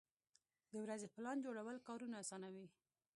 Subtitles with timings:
[0.71, 2.67] د ورځې پلان جوړول کارونه اسانوي.